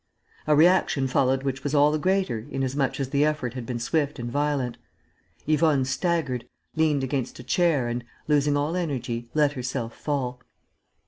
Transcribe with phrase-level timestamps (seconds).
[0.47, 4.17] A reaction followed which was all the greater inasmuch as the effort had been swift
[4.17, 4.77] and violent.
[5.45, 10.41] Yvonne staggered, leant against a chair and, losing all energy, let herself fall.